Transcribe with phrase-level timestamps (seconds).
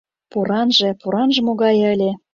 [0.31, 2.11] —Поранже, поранже могае ыле!